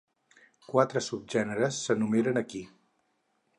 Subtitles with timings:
[0.69, 2.65] Quatre subgèneres s'enumeren aquí.